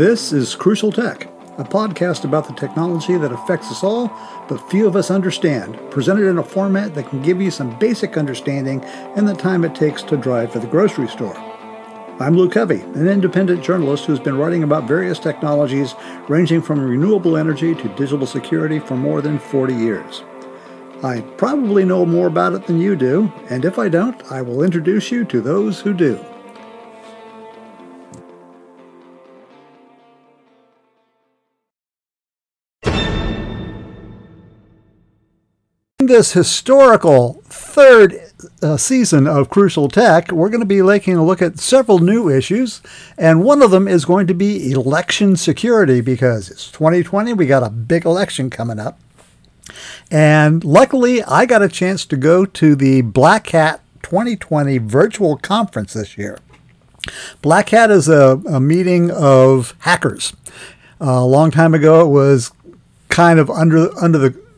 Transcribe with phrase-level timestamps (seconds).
[0.00, 1.24] This is Crucial Tech,
[1.58, 4.10] a podcast about the technology that affects us all,
[4.48, 8.16] but few of us understand, presented in a format that can give you some basic
[8.16, 8.82] understanding
[9.16, 11.36] in the time it takes to drive to the grocery store.
[12.18, 15.94] I'm Lou Covey, an independent journalist who's been writing about various technologies
[16.28, 20.22] ranging from renewable energy to digital security for more than 40 years.
[21.02, 24.62] I probably know more about it than you do, and if I don't, I will
[24.62, 26.24] introduce you to those who do.
[36.10, 38.20] This historical third
[38.62, 42.28] uh, season of Crucial Tech, we're going to be taking a look at several new
[42.28, 42.82] issues,
[43.16, 47.32] and one of them is going to be election security because it's 2020.
[47.34, 48.98] We got a big election coming up.
[50.10, 55.92] And luckily, I got a chance to go to the Black Hat 2020 virtual conference
[55.92, 56.40] this year.
[57.40, 60.34] Black Hat is a, a meeting of hackers.
[61.00, 62.50] Uh, a long time ago, it was
[63.08, 64.49] kind of under under the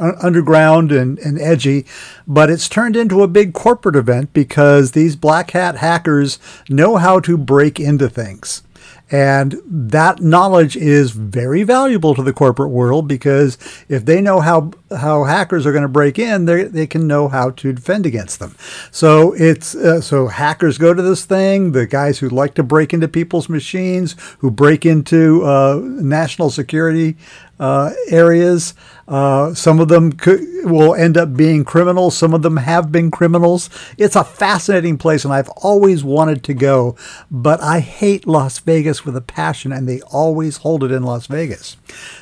[0.00, 1.86] underground and, and edgy,
[2.26, 7.20] but it's turned into a big corporate event because these black hat hackers know how
[7.20, 8.62] to break into things.
[9.12, 14.70] And that knowledge is very valuable to the corporate world because if they know how
[14.96, 18.54] how hackers are going to break in, they can know how to defend against them.
[18.92, 21.72] So it's uh, so hackers go to this thing.
[21.72, 27.16] The guys who like to break into people's machines, who break into uh, national security
[27.60, 28.74] uh, areas.
[29.06, 32.16] Uh, some of them could, will end up being criminals.
[32.16, 33.68] Some of them have been criminals.
[33.98, 36.96] It's a fascinating place, and I've always wanted to go,
[37.30, 41.26] but I hate Las Vegas with a passion, and they always hold it in Las
[41.26, 41.76] Vegas.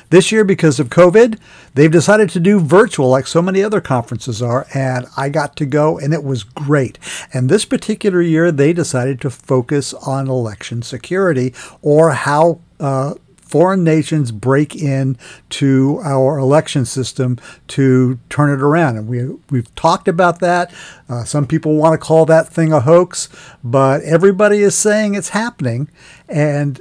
[0.09, 1.39] This year, because of COVID,
[1.75, 5.65] they've decided to do virtual like so many other conferences are, and I got to
[5.65, 6.99] go, and it was great.
[7.31, 12.59] And this particular year, they decided to focus on election security or how.
[12.79, 13.13] Uh,
[13.49, 15.17] foreign nations break in
[15.49, 17.37] to our election system
[17.67, 18.97] to turn it around.
[18.97, 20.71] And we, we've talked about that.
[21.09, 23.27] Uh, some people want to call that thing a hoax,
[23.63, 25.89] but everybody is saying it's happening,
[26.27, 26.79] and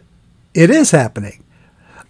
[0.54, 1.42] it is happening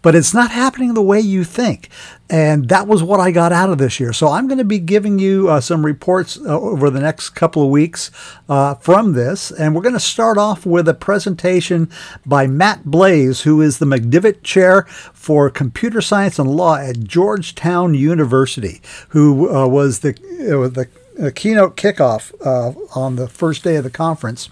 [0.09, 1.91] but it's not happening the way you think.
[2.31, 4.15] And that was what I got out of this year.
[4.15, 7.63] So I'm going to be giving you uh, some reports uh, over the next couple
[7.63, 8.11] of weeks
[8.49, 9.51] uh, from this.
[9.51, 11.91] And we're going to start off with a presentation
[12.25, 17.93] by Matt Blaze, who is the McDevitt Chair for Computer Science and Law at Georgetown
[17.93, 18.81] University,
[19.11, 23.91] who uh, was the, uh, the keynote kickoff uh, on the first day of the
[23.91, 24.49] conference.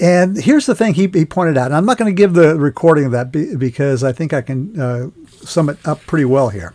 [0.00, 3.04] And here's the thing he, he pointed out, I'm not going to give the recording
[3.04, 5.10] of that because I think I can uh,
[5.44, 6.72] sum it up pretty well here.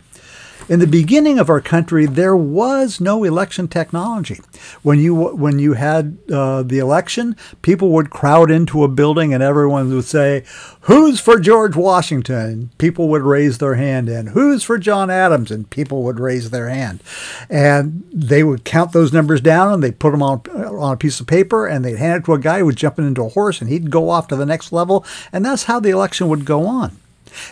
[0.68, 4.40] In the beginning of our country, there was no election technology.
[4.82, 9.44] When you when you had uh, the election, people would crowd into a building, and
[9.44, 10.42] everyone would say,
[10.82, 15.70] "Who's for George Washington?" People would raise their hand, and "Who's for John Adams?" and
[15.70, 17.00] people would raise their hand,
[17.48, 20.42] and they would count those numbers down, and they'd put them on
[20.78, 23.06] on a piece of paper, and they'd hand it to a guy who was jumping
[23.06, 25.90] into a horse, and he'd go off to the next level, and that's how the
[25.90, 26.96] election would go on.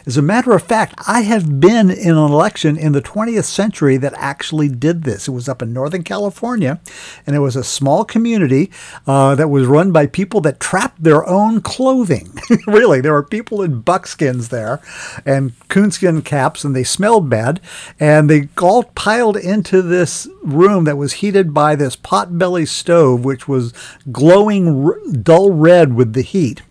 [0.07, 3.97] As a matter of fact, I have been in an election in the 20th century
[3.99, 5.29] that actually did this.
[5.29, 6.81] It was up in Northern California,
[7.27, 8.71] and it was a small community
[9.07, 12.33] uh, that was run by people that trapped their own clothing.
[12.67, 14.81] really, there were people in buckskins there
[15.25, 17.61] and coonskin caps, and they smelled bad.
[17.99, 23.49] And they all piled into this room that was heated by this potbelly stove, which
[23.49, 23.73] was
[24.11, 26.63] glowing dull red with the heat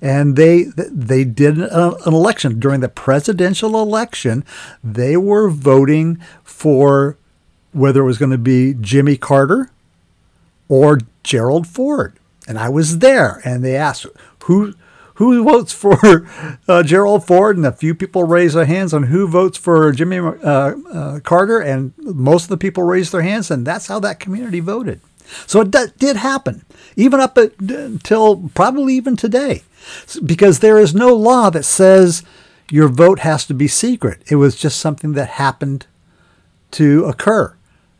[0.00, 4.44] and they they did an election during the presidential election.
[4.82, 7.16] They were voting for
[7.72, 9.70] whether it was going to be Jimmy Carter
[10.68, 12.14] or Gerald Ford,
[12.48, 13.40] and I was there.
[13.44, 14.06] And they asked
[14.44, 14.74] who
[15.14, 16.26] who votes for
[16.66, 20.18] uh, Gerald Ford, and a few people raised their hands on who votes for Jimmy
[20.18, 24.18] uh, uh, Carter, and most of the people raised their hands, and that's how that
[24.18, 25.00] community voted.
[25.46, 26.64] So it d- did happen,
[26.96, 29.62] even up until probably even today
[30.24, 32.22] because there is no law that says
[32.70, 34.22] your vote has to be secret.
[34.30, 35.86] It was just something that happened
[36.72, 37.54] to occur.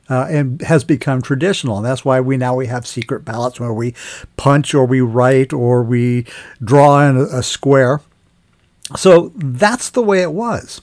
[0.09, 3.73] Uh, and has become traditional, and that's why we now we have secret ballots where
[3.73, 3.95] we
[4.37, 6.27] punch or we write or we
[6.65, 8.01] draw in a, a square.
[8.97, 10.81] So that's the way it was,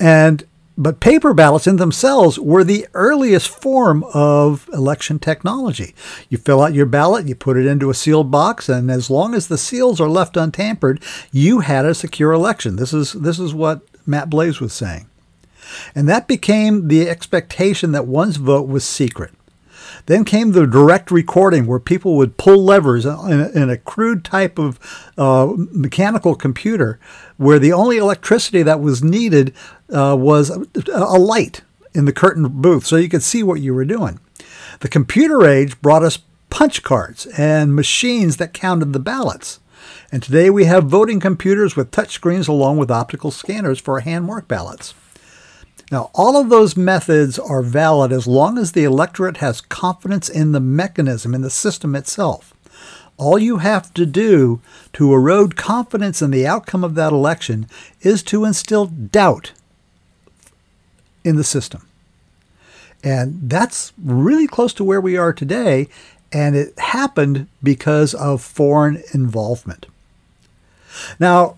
[0.00, 0.44] and
[0.78, 5.92] but paper ballots in themselves were the earliest form of election technology.
[6.28, 9.34] You fill out your ballot, you put it into a sealed box, and as long
[9.34, 11.02] as the seals are left untampered,
[11.32, 12.76] you had a secure election.
[12.76, 15.10] This is this is what Matt Blaze was saying.
[15.96, 19.32] And that became the expectation that one's vote was secret.
[20.08, 24.24] Then came the direct recording where people would pull levers in a, in a crude
[24.24, 24.80] type of
[25.18, 26.98] uh, mechanical computer
[27.36, 29.52] where the only electricity that was needed
[29.92, 31.60] uh, was a, a light
[31.92, 34.18] in the curtain booth so you could see what you were doing.
[34.80, 39.60] The computer age brought us punch cards and machines that counted the ballots.
[40.10, 44.48] And today we have voting computers with touchscreens along with optical scanners for hand mark
[44.48, 44.94] ballots.
[45.90, 50.52] Now, all of those methods are valid as long as the electorate has confidence in
[50.52, 52.52] the mechanism, in the system itself.
[53.16, 54.60] All you have to do
[54.92, 57.66] to erode confidence in the outcome of that election
[58.02, 59.52] is to instill doubt
[61.24, 61.86] in the system.
[63.02, 65.88] And that's really close to where we are today.
[66.32, 69.86] And it happened because of foreign involvement.
[71.18, 71.56] Now,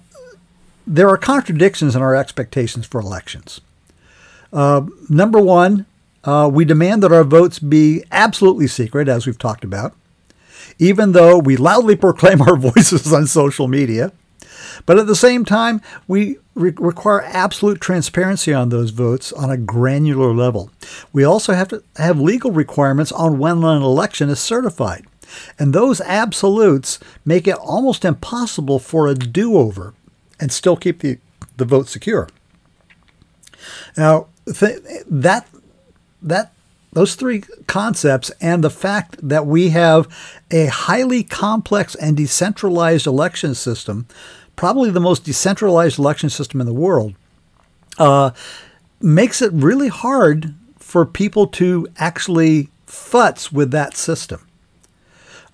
[0.86, 3.60] there are contradictions in our expectations for elections.
[4.52, 5.86] Uh, number one,
[6.24, 9.94] uh, we demand that our votes be absolutely secret, as we've talked about,
[10.78, 14.12] even though we loudly proclaim our voices on social media.
[14.86, 19.56] But at the same time, we re- require absolute transparency on those votes on a
[19.56, 20.70] granular level.
[21.12, 25.04] We also have to have legal requirements on when an election is certified.
[25.58, 29.94] And those absolutes make it almost impossible for a do over
[30.40, 31.18] and still keep the,
[31.56, 32.28] the vote secure.
[33.96, 35.46] Now, th- that,
[36.22, 36.52] that,
[36.92, 40.08] those three concepts and the fact that we have
[40.50, 44.06] a highly complex and decentralized election system,
[44.56, 47.14] probably the most decentralized election system in the world,
[47.98, 48.30] uh,
[49.00, 54.46] makes it really hard for people to actually futz with that system.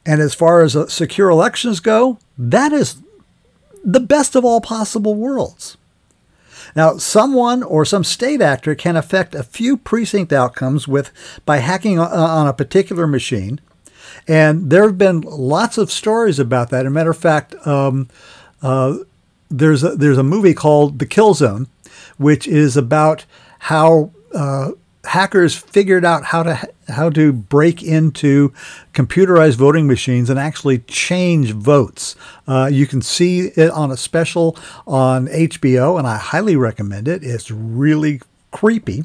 [0.06, 3.02] And as far as uh, secure elections go, that is
[3.82, 5.76] the best of all possible worlds.
[6.76, 11.10] Now, someone or some state actor can affect a few precinct outcomes with
[11.44, 13.60] by hacking on a particular machine,
[14.26, 16.84] and there have been lots of stories about that.
[16.84, 18.08] As a matter of fact, um,
[18.62, 18.98] uh,
[19.50, 21.68] there's a, there's a movie called The Kill Zone,
[22.16, 23.24] which is about
[23.60, 24.72] how uh,
[25.06, 28.52] hackers figured out how to how to break into
[28.92, 32.14] computerized voting machines and actually change votes.
[32.46, 34.56] Uh, you can see it on a special
[34.86, 37.22] on HBO, and I highly recommend it.
[37.22, 38.20] It's really
[38.50, 39.04] creepy.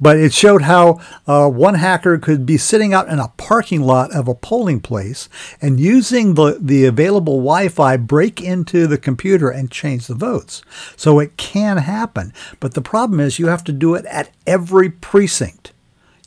[0.00, 4.14] But it showed how uh, one hacker could be sitting out in a parking lot
[4.14, 5.28] of a polling place
[5.62, 10.62] and using the, the available Wi Fi break into the computer and change the votes.
[10.96, 12.34] So it can happen.
[12.60, 15.72] But the problem is you have to do it at every precinct.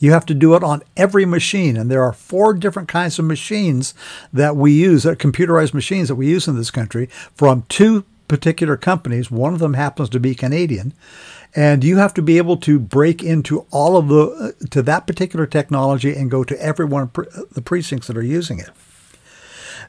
[0.00, 1.76] You have to do it on every machine.
[1.76, 3.94] And there are four different kinds of machines
[4.32, 8.76] that we use, uh, computerized machines that we use in this country from two particular
[8.76, 9.30] companies.
[9.30, 10.94] One of them happens to be Canadian
[11.54, 15.06] and you have to be able to break into all of the uh, to that
[15.06, 18.70] particular technology and go to every one of pre- the precincts that are using it.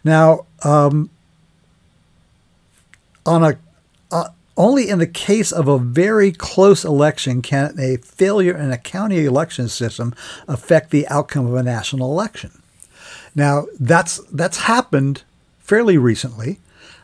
[0.04, 1.10] Now, um,
[3.26, 3.58] on a
[4.12, 8.78] uh, only in the case of a very close election can a failure in a
[8.78, 10.14] county election system
[10.48, 12.62] affect the outcome of a national election.
[13.36, 15.24] Now, that's that's happened
[15.60, 16.60] fairly recently.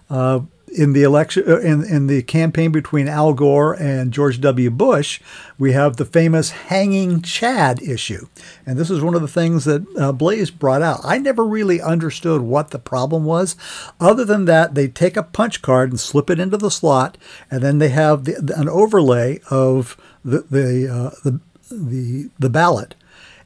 [0.10, 0.42] Uh,
[0.74, 4.70] in the election uh, in, in the campaign between Al Gore and George W.
[4.70, 5.20] Bush,
[5.58, 8.28] we have the famous hanging Chad issue,
[8.66, 11.00] and this is one of the things that uh, Blaze brought out.
[11.04, 13.56] I never really understood what the problem was,
[14.00, 17.18] other than that they take a punch card and slip it into the slot,
[17.50, 21.40] and then they have the, an overlay of the the, uh, the
[21.72, 22.96] the the ballot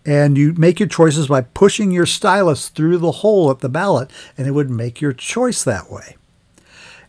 [0.05, 4.09] and you make your choices by pushing your stylus through the hole at the ballot,
[4.37, 6.15] and it would make your choice that way.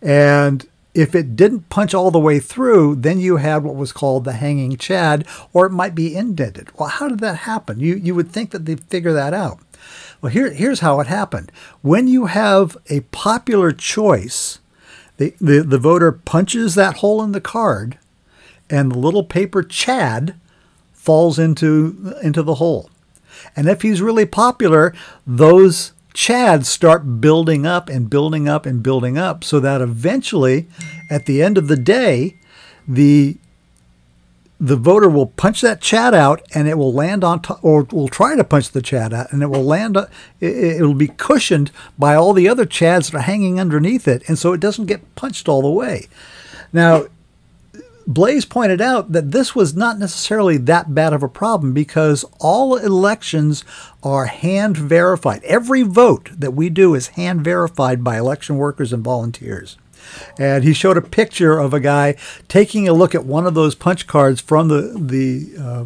[0.02, 4.25] And if it didn't punch all the way through, then you had what was called
[4.25, 6.68] the hanging chad, or it might be indented.
[6.78, 7.80] Well, how did that happen?
[7.80, 9.61] You, you would think that they'd figure that out.
[10.21, 11.50] Well, here, here's how it happened.
[11.80, 14.59] When you have a popular choice,
[15.16, 17.99] the, the, the voter punches that hole in the card,
[18.68, 20.35] and the little paper chad
[20.92, 22.90] falls into, into the hole.
[23.56, 24.94] And if he's really popular,
[25.26, 30.69] those chads start building up and building up and building up so that eventually
[31.11, 32.37] at the end of the day
[32.87, 33.37] the
[34.62, 38.07] the voter will punch that chad out and it will land on top, or will
[38.07, 40.07] try to punch the chad out and it will land, uh,
[40.38, 44.23] it, will be cushioned by all the other chads that are hanging underneath it.
[44.28, 46.07] And so it doesn't get punched all the way.
[46.73, 47.07] Now,
[48.06, 52.76] Blaze pointed out that this was not necessarily that bad of a problem because all
[52.76, 53.64] elections
[54.02, 55.42] are hand verified.
[55.44, 59.76] Every vote that we do is hand verified by election workers and volunteers
[60.38, 62.16] and he showed a picture of a guy
[62.49, 65.85] taking a look at one of those punch cards from the the uh,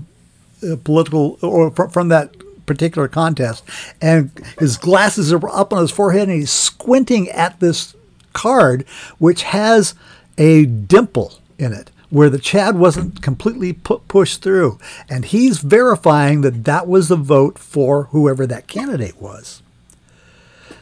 [0.67, 2.35] uh political or from that
[2.67, 3.65] particular contest,
[4.03, 7.95] and his glasses are up on his forehead, and he's squinting at this
[8.33, 8.85] card,
[9.19, 9.95] which has
[10.37, 14.79] a dimple in it where the Chad wasn't completely pushed through.
[15.09, 19.63] And he's verifying that that was the vote for whoever that candidate was.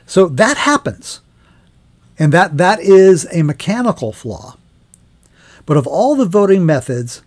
[0.07, 1.21] So that happens.
[2.19, 4.57] And that, that is a mechanical flaw.
[5.66, 7.23] But of all the voting methods,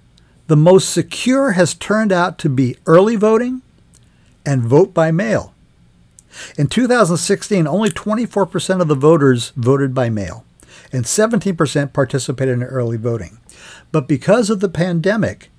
[0.48, 3.62] the most secure has turned out to be early voting
[4.46, 5.54] and vote by mail.
[6.58, 10.46] In 2016, only 24% of the voters voted by mail,
[10.92, 13.40] and 17% participated in early voting.
[13.92, 15.50] But because of the pandemic,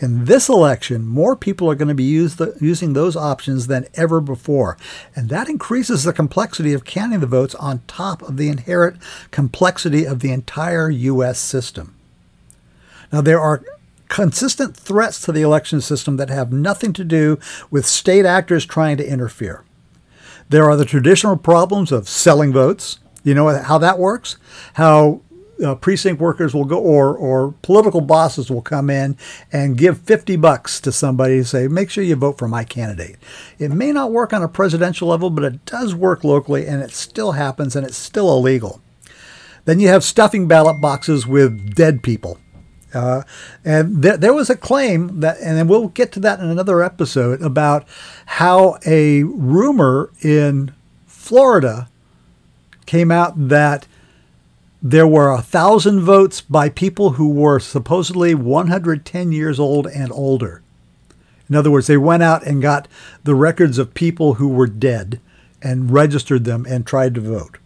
[0.00, 4.20] in this election, more people are going to be the, using those options than ever
[4.20, 4.78] before.
[5.14, 8.96] And that increases the complexity of counting the votes on top of the inherent
[9.30, 11.38] complexity of the entire U.S.
[11.38, 11.96] system.
[13.12, 13.62] Now, there are
[14.08, 17.38] consistent threats to the election system that have nothing to do
[17.70, 19.64] with state actors trying to interfere.
[20.48, 22.98] There are the traditional problems of selling votes.
[23.22, 24.36] You know how that works?
[24.74, 25.20] How
[25.64, 29.16] uh, precinct workers will go, or or political bosses will come in
[29.52, 33.16] and give 50 bucks to somebody to say, make sure you vote for my candidate.
[33.58, 36.92] It may not work on a presidential level, but it does work locally, and it
[36.92, 38.80] still happens, and it's still illegal.
[39.64, 42.38] Then you have stuffing ballot boxes with dead people.
[42.92, 43.22] Uh,
[43.64, 46.82] and there, there was a claim that, and then we'll get to that in another
[46.82, 47.86] episode, about
[48.26, 50.72] how a rumor in
[51.06, 51.88] Florida
[52.90, 53.86] came out that
[54.82, 60.60] there were a thousand votes by people who were supposedly 110 years old and older.
[61.48, 62.88] In other words, they went out and got
[63.22, 65.20] the records of people who were dead
[65.62, 67.58] and registered them and tried to vote.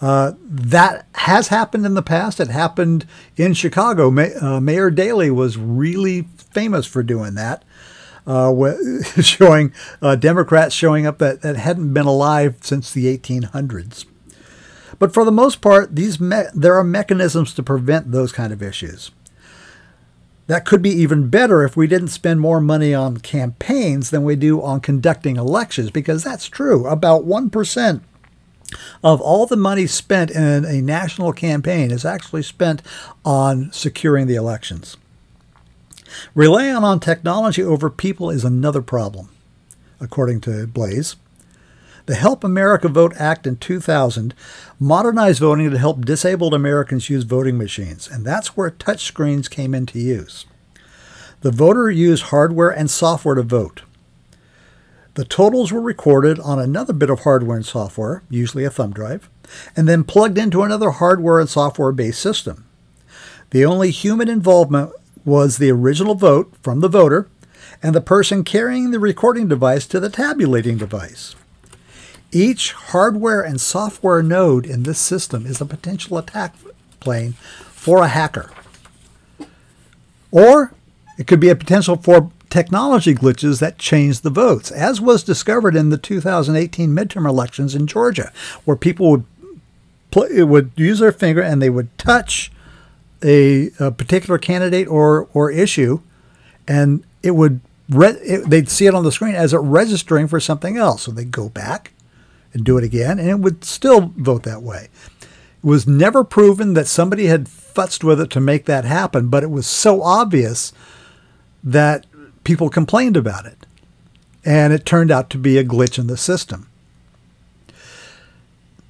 [0.00, 2.40] Uh, that has happened in the past.
[2.40, 3.04] It happened
[3.36, 4.10] in Chicago.
[4.10, 7.62] May, uh, Mayor Daley was really famous for doing that,
[8.26, 8.54] uh,
[9.20, 14.06] showing uh, Democrats showing up that, that hadn't been alive since the 1800s.
[15.00, 18.62] But for the most part, these me- there are mechanisms to prevent those kind of
[18.62, 19.10] issues.
[20.46, 24.36] That could be even better if we didn't spend more money on campaigns than we
[24.36, 26.86] do on conducting elections, because that's true.
[26.86, 28.00] About 1%
[29.02, 32.82] of all the money spent in a national campaign is actually spent
[33.24, 34.96] on securing the elections.
[36.34, 39.30] Relying on technology over people is another problem,
[39.98, 41.16] according to Blaze.
[42.06, 44.34] The Help America Vote Act in 2000
[44.78, 49.98] modernized voting to help disabled Americans use voting machines, and that's where touchscreens came into
[49.98, 50.46] use.
[51.42, 53.82] The voter used hardware and software to vote.
[55.14, 59.28] The totals were recorded on another bit of hardware and software, usually a thumb drive,
[59.76, 62.66] and then plugged into another hardware and software based system.
[63.50, 64.92] The only human involvement
[65.24, 67.28] was the original vote from the voter
[67.82, 71.34] and the person carrying the recording device to the tabulating device.
[72.32, 76.54] Each hardware and software node in this system is a potential attack
[77.00, 77.32] plane
[77.72, 78.50] for a hacker.
[80.30, 80.72] Or
[81.18, 85.76] it could be a potential for technology glitches that change the votes, as was discovered
[85.76, 88.32] in the 2018 midterm elections in Georgia,
[88.64, 89.24] where people would
[90.10, 92.52] play, would use their finger and they would touch
[93.22, 96.00] a, a particular candidate or or issue,
[96.66, 100.40] and it would re- it, they'd see it on the screen as it registering for
[100.40, 101.02] something else.
[101.02, 101.92] So they'd go back,
[102.52, 104.88] and do it again, and it would still vote that way.
[105.20, 109.42] It was never proven that somebody had futzed with it to make that happen, but
[109.42, 110.72] it was so obvious
[111.62, 112.06] that
[112.44, 113.66] people complained about it.
[114.44, 116.66] And it turned out to be a glitch in the system.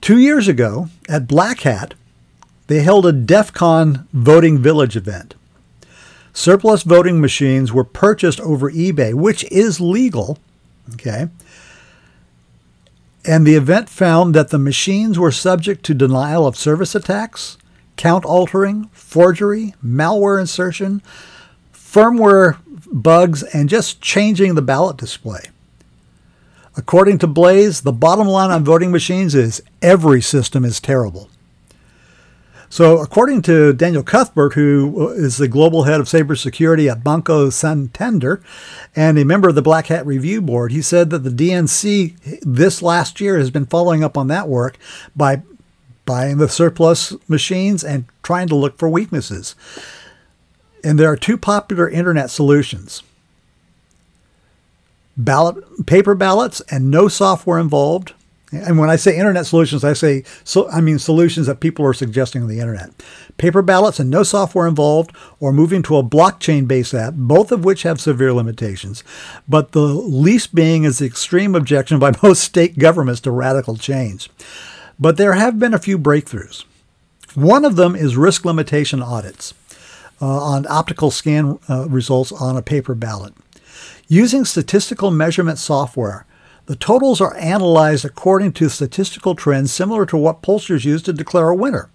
[0.00, 1.94] Two years ago at Black Hat,
[2.68, 5.34] they held a DEF CON voting village event.
[6.32, 10.38] Surplus voting machines were purchased over eBay, which is legal.
[10.94, 11.28] Okay.
[13.24, 17.58] And the event found that the machines were subject to denial of service attacks,
[17.96, 21.02] count altering, forgery, malware insertion,
[21.74, 22.58] firmware
[22.90, 25.50] bugs, and just changing the ballot display.
[26.76, 31.28] According to Blaze, the bottom line on voting machines is every system is terrible.
[32.72, 38.40] So, according to Daniel Cuthbert, who is the global head of cybersecurity at Banco Santander
[38.94, 42.80] and a member of the Black Hat Review Board, he said that the DNC this
[42.80, 44.78] last year has been following up on that work
[45.16, 45.42] by
[46.06, 49.56] buying the surplus machines and trying to look for weaknesses.
[50.84, 53.02] And there are two popular internet solutions
[55.16, 58.14] ballot paper ballots and no software involved
[58.52, 61.94] and when I say internet solutions, I say so I mean solutions that people are
[61.94, 62.90] suggesting on the internet.
[63.36, 67.84] Paper ballots and no software involved, or moving to a blockchain-based app, both of which
[67.84, 69.04] have severe limitations.
[69.48, 74.28] But the least being is the extreme objection by most state governments to radical change.
[74.98, 76.64] But there have been a few breakthroughs.
[77.34, 79.54] One of them is risk limitation audits
[80.20, 83.32] uh, on optical scan uh, results on a paper ballot.
[84.08, 86.26] Using statistical measurement software,
[86.70, 91.48] the totals are analyzed according to statistical trends similar to what pollsters use to declare
[91.48, 91.90] a winner.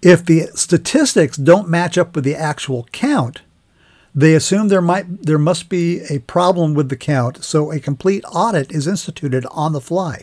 [0.00, 3.42] If the statistics don't match up with the actual count,
[4.14, 8.24] they assume there might there must be a problem with the count, so a complete
[8.32, 10.22] audit is instituted on the fly.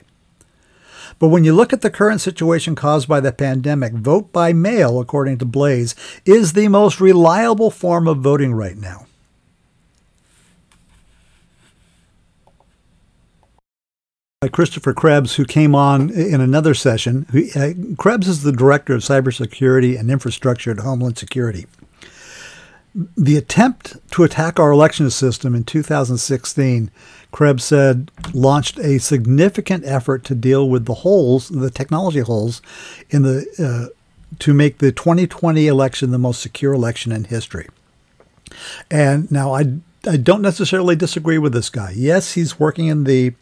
[1.20, 4.98] But when you look at the current situation caused by the pandemic, vote by mail,
[4.98, 9.05] according to Blaze, is the most reliable form of voting right now.
[14.48, 17.26] Christopher Krebs, who came on in another session.
[17.32, 21.66] Who, uh, Krebs is the director of cybersecurity and infrastructure at Homeland Security.
[23.18, 26.90] The attempt to attack our election system in 2016,
[27.32, 32.62] Krebs said, launched a significant effort to deal with the holes, the technology holes,
[33.10, 33.94] in the uh,
[34.40, 37.68] to make the 2020 election the most secure election in history.
[38.90, 41.94] And now I I don't necessarily disagree with this guy.
[41.96, 43.34] Yes, he's working in the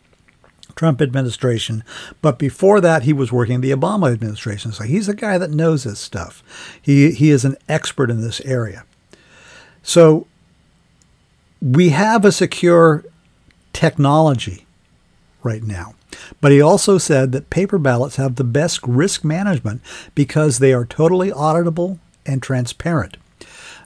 [0.75, 1.83] Trump administration.
[2.21, 4.71] But before that, he was working in the Obama administration.
[4.71, 6.43] So he's a guy that knows this stuff.
[6.81, 8.85] He, he is an expert in this area.
[9.81, 10.27] So
[11.61, 13.03] we have a secure
[13.71, 14.65] technology
[15.43, 15.95] right now.
[16.41, 19.81] But he also said that paper ballots have the best risk management
[20.15, 23.17] because they are totally auditable and transparent.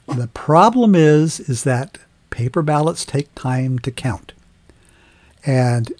[0.06, 1.98] The problem is is that
[2.30, 4.32] paper ballots take time to count.
[5.44, 5.92] And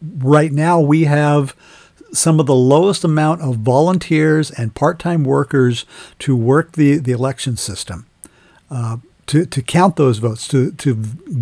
[0.00, 1.54] right now we have
[2.12, 5.84] some of the lowest amount of volunteers and part-time workers
[6.18, 8.06] to work the, the election system.
[8.70, 10.94] Uh, to, to count those votes, to, to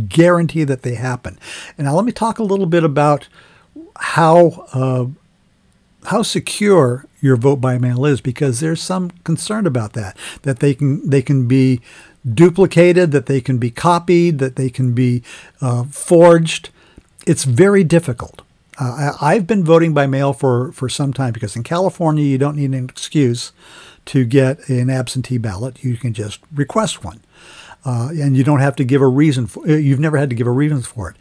[0.08, 1.38] guarantee that they happen.
[1.76, 3.28] And now let me talk a little bit about
[3.96, 5.06] how uh,
[6.06, 10.74] how secure your vote by mail is, because there's some concern about that, that they
[10.74, 11.80] can they can be
[12.26, 15.22] duplicated, that they can be copied, that they can be
[15.60, 16.70] uh, forged.
[17.26, 18.42] It's very difficult.
[18.78, 22.56] Uh, I've been voting by mail for, for some time because in California, you don't
[22.56, 23.52] need an excuse
[24.06, 25.82] to get an absentee ballot.
[25.84, 27.20] You can just request one.
[27.86, 30.36] Uh, and you don't have to give a reason for uh, you've never had to
[30.36, 31.16] give a reason for it.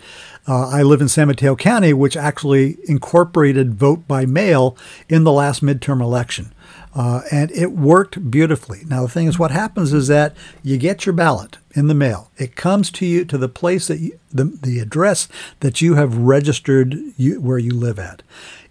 [0.47, 4.77] Uh, I live in San Mateo County, which actually incorporated vote by mail
[5.09, 6.52] in the last midterm election.
[6.95, 8.81] Uh, and it worked beautifully.
[8.87, 12.29] Now, the thing is, what happens is that you get your ballot in the mail.
[12.37, 15.27] It comes to you to the place that you, the, the address
[15.61, 18.21] that you have registered you, where you live at.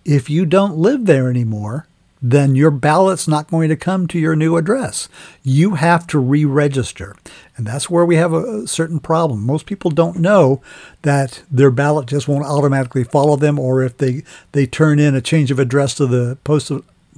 [0.04, 1.86] If you don't live there anymore,
[2.24, 5.08] then your ballot's not going to come to your new address.
[5.42, 7.16] You have to re register.
[7.56, 9.44] And that's where we have a, certain problem.
[9.44, 10.62] Most people don't know
[11.02, 15.20] that their ballot just won't automatically follow them, or if they, they turn in a
[15.20, 16.70] change of address to the post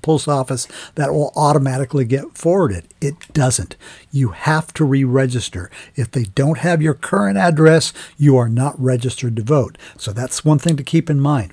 [0.05, 2.85] post office that will automatically get forwarded.
[3.01, 3.75] It doesn't.
[4.13, 5.71] You have to re register.
[5.97, 9.79] If they don't have your current address, you are not registered to vote.
[9.99, 11.53] So that's one thing to keep in mind.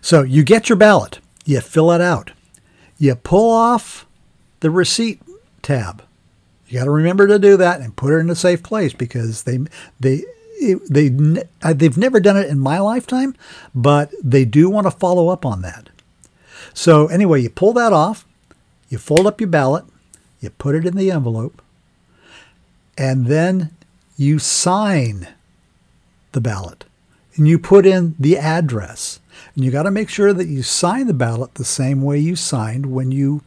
[0.00, 2.30] So you get your ballot, you fill it out,
[2.98, 4.06] you pull off
[4.60, 5.20] the receipt
[5.62, 6.04] tab.
[6.68, 9.44] You got to remember to do that and put it in a safe place because
[9.44, 9.58] they
[9.98, 10.24] they
[10.60, 11.10] they
[11.62, 13.34] uh, they've never done it in my lifetime,
[13.74, 15.88] but they do want to follow up on that.
[16.78, 18.24] So anyway, you pull that off,
[18.88, 19.84] you fold up your ballot,
[20.38, 21.60] you put it in the envelope,
[22.96, 23.72] and then
[24.16, 25.26] you sign
[26.30, 26.84] the ballot
[27.34, 29.18] and you put in the address.
[29.56, 32.36] And you got to make sure that you sign the ballot the same way you
[32.36, 33.42] signed when you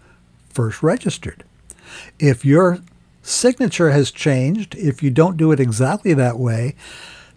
[0.49, 1.45] first registered.
[2.19, 2.79] If your
[3.21, 6.75] signature has changed, if you don't do it exactly that way,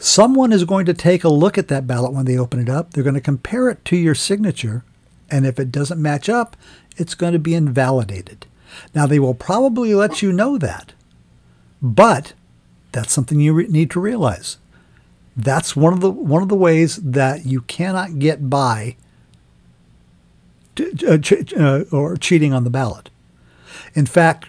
[0.01, 2.91] someone is going to take a look at that ballot when they open it up.
[2.91, 4.83] They're going to compare it to your signature
[5.31, 6.57] and if it doesn't match up,
[6.97, 8.47] it's going to be invalidated.
[8.95, 10.93] Now, they will probably let you know that,
[11.81, 12.33] but
[12.93, 14.59] that's something you re- need to realize.
[15.37, 18.97] That's one of the one of the ways that you cannot get by
[20.79, 23.11] uh, ch- uh, or cheating on the ballot.
[23.95, 24.49] In fact,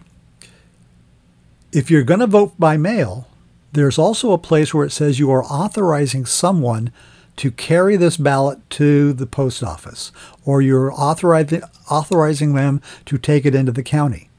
[1.71, 3.27] if you're going to vote by mail,
[3.73, 6.91] there's also a place where it says you are authorizing someone
[7.37, 10.11] to carry this ballot to the post office,
[10.45, 14.29] or you're authorizing, authorizing them to take it into the county.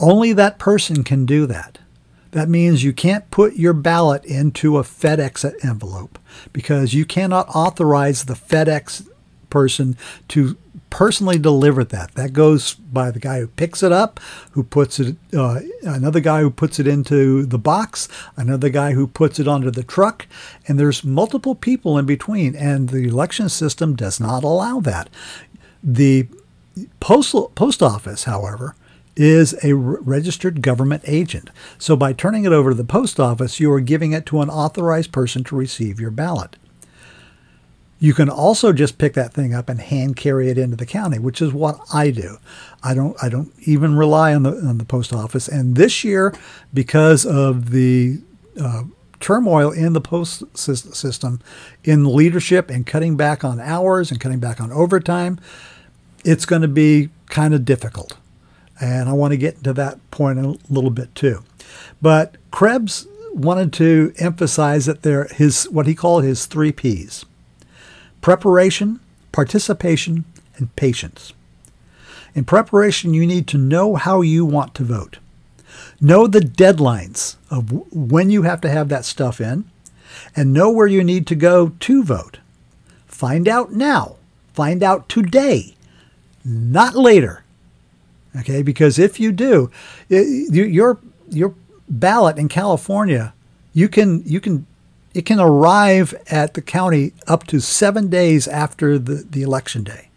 [0.00, 1.78] Only that person can do that.
[2.32, 6.18] That means you can't put your ballot into a FedEx envelope
[6.52, 9.06] because you cannot authorize the FedEx
[9.50, 9.96] person
[10.28, 10.56] to
[10.92, 12.14] personally deliver that.
[12.16, 16.42] That goes by the guy who picks it up, who puts it, uh, another guy
[16.42, 20.26] who puts it into the box, another guy who puts it onto the truck,
[20.68, 22.54] and there's multiple people in between.
[22.54, 25.08] And the election system does not allow that.
[25.82, 26.28] The
[27.00, 28.76] postal post office, however,
[29.16, 31.48] is a registered government agent.
[31.78, 34.50] So by turning it over to the post office, you are giving it to an
[34.50, 36.56] authorized person to receive your ballot.
[38.02, 41.20] You can also just pick that thing up and hand carry it into the county,
[41.20, 42.38] which is what I do.
[42.82, 45.46] I don't I don't even rely on the on the post office.
[45.46, 46.34] And this year,
[46.74, 48.18] because of the
[48.60, 48.82] uh,
[49.20, 51.38] turmoil in the post system,
[51.84, 55.38] in leadership and cutting back on hours and cutting back on overtime,
[56.24, 58.16] it's going to be kind of difficult.
[58.80, 61.44] And I want to get to that point a little bit too.
[62.02, 67.24] But Krebs wanted to emphasize that there his what he called his three P's
[68.22, 69.00] preparation,
[69.32, 70.24] participation,
[70.56, 71.34] and patience.
[72.34, 75.18] In preparation, you need to know how you want to vote.
[76.00, 79.64] Know the deadlines of when you have to have that stuff in,
[80.34, 82.38] and know where you need to go to vote.
[83.06, 84.16] Find out now.
[84.54, 85.74] Find out today,
[86.44, 87.42] not later.
[88.36, 89.70] Okay, because if you do,
[90.08, 91.54] your your
[91.88, 93.34] ballot in California,
[93.72, 94.66] you can you can
[95.14, 100.08] it can arrive at the county up to seven days after the, the election day.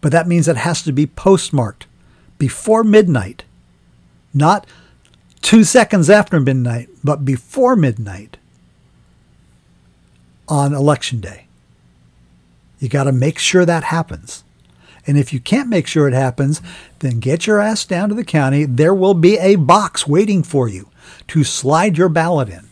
[0.00, 1.86] But that means it has to be postmarked
[2.38, 3.44] before midnight,
[4.32, 4.66] not
[5.42, 8.36] two seconds after midnight, but before midnight
[10.48, 11.46] on election day.
[12.78, 14.44] You got to make sure that happens.
[15.06, 16.60] And if you can't make sure it happens,
[16.98, 18.64] then get your ass down to the county.
[18.64, 20.88] There will be a box waiting for you
[21.28, 22.65] to slide your ballot in.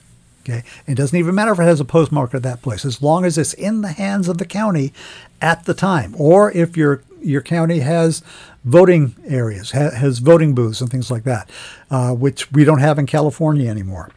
[0.45, 0.63] Okay.
[0.87, 3.39] It doesn't even matter if it has a postmark at that place, as long as
[3.39, 4.93] it's in the hands of the county
[5.41, 8.23] at the time, or if your your county has
[8.65, 11.49] voting areas, ha- has voting booths and things like that,
[11.91, 14.11] uh, which we don't have in California anymore.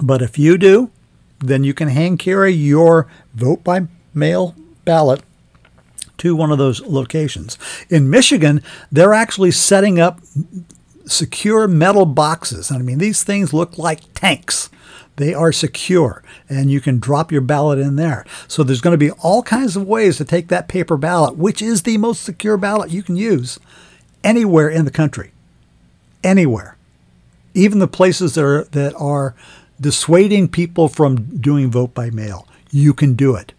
[0.00, 0.90] But if you do,
[1.40, 4.54] then you can hand carry your vote by mail
[4.86, 5.22] ballot
[6.18, 7.58] to one of those locations.
[7.90, 10.20] In Michigan, they're actually setting up
[11.06, 12.70] secure metal boxes.
[12.70, 14.70] And I mean, these things look like tanks
[15.20, 18.24] they are secure and you can drop your ballot in there.
[18.48, 21.60] So there's going to be all kinds of ways to take that paper ballot, which
[21.60, 23.58] is the most secure ballot you can use
[24.24, 25.32] anywhere in the country.
[26.24, 26.78] Anywhere.
[27.52, 29.34] Even the places that are, that are
[29.78, 33.52] dissuading people from doing vote by mail, you can do it.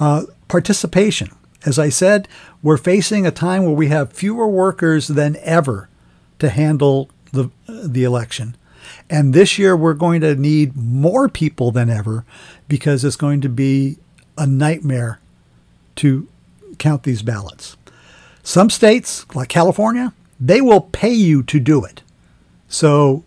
[0.00, 1.30] Uh, participation.
[1.64, 2.26] As I said,
[2.60, 5.88] we're facing a time where we have fewer workers than ever
[6.40, 8.56] to handle the, the election.
[9.14, 12.24] And this year, we're going to need more people than ever
[12.66, 13.96] because it's going to be
[14.36, 15.20] a nightmare
[15.96, 16.26] to
[16.78, 17.76] count these ballots.
[18.42, 22.02] Some states, like California, they will pay you to do it.
[22.66, 23.22] So,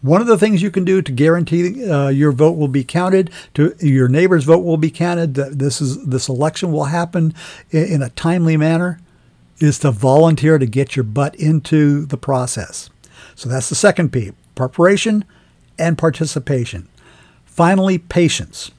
[0.00, 3.32] one of the things you can do to guarantee uh, your vote will be counted,
[3.54, 7.34] to your neighbor's vote will be counted, that this is this election will happen
[7.72, 9.00] in, in a timely manner,
[9.58, 12.90] is to volunteer to get your butt into the process.
[13.34, 15.24] So that's the second P preparation
[15.78, 16.88] and participation.
[17.44, 18.70] Finally, patience.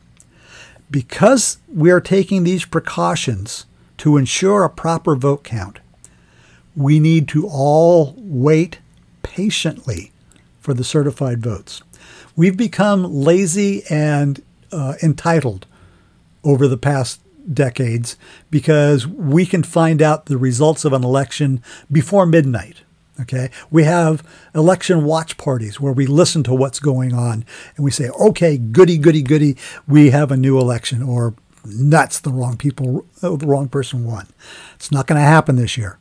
[0.91, 3.65] Because we are taking these precautions
[3.97, 5.79] to ensure a proper vote count,
[6.75, 8.79] we need to all wait
[9.23, 10.11] patiently
[10.59, 11.81] for the certified votes.
[12.35, 15.65] We've become lazy and uh, entitled
[16.43, 18.17] over the past decades
[18.49, 21.61] because we can find out the results of an election
[21.91, 22.81] before midnight
[23.21, 23.49] Okay.
[23.71, 28.09] We have election watch parties where we listen to what's going on and we say,
[28.09, 29.55] okay, goody, goody, goody,
[29.87, 31.33] we have a new election or
[31.65, 34.27] nuts, the wrong people, uh, the wrong person won.
[34.75, 35.97] It's not going to happen this year.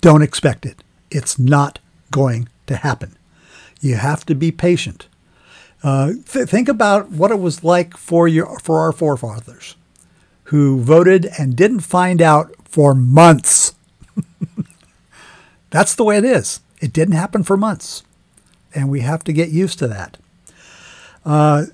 [0.00, 0.82] Don't expect it.
[1.10, 1.78] It's not
[2.10, 3.16] going to happen.
[3.80, 5.08] You have to be patient.
[5.82, 9.76] Uh, th- think about what it was like for your for our forefathers
[10.44, 13.74] who voted and didn't find out for months
[15.74, 16.60] that's the way it is.
[16.80, 18.04] It didn't happen for months,
[18.76, 20.18] and we have to get used to that.
[21.24, 21.64] Uh,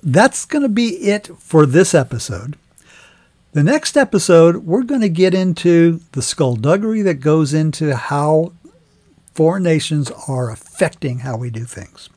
[0.00, 2.56] that's going to be it for this episode.
[3.54, 8.52] The next episode, we're going to get into the skullduggery that goes into how
[9.34, 12.08] foreign nations are affecting how we do things.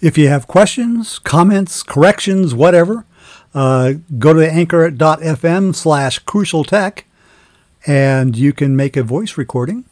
[0.00, 3.04] If you have questions, comments, corrections, whatever,
[3.52, 7.04] uh, go to anchor.fm slash crucial tech
[7.86, 9.84] and you can make a voice recording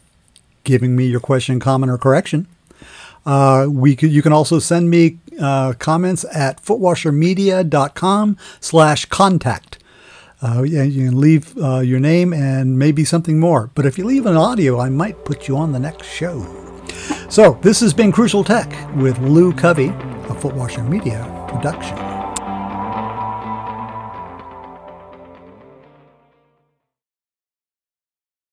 [0.67, 2.45] giving me your question, comment, or correction.
[3.25, 9.79] Uh, we you can also send me uh, comments at footwashermedia.com slash contact.
[10.41, 13.71] Uh, you can leave uh, your name and maybe something more.
[13.73, 16.45] But if you leave an audio, I might put you on the next show.
[17.29, 22.16] So this has been Crucial Tech with Lou Covey, a Footwasher Media production.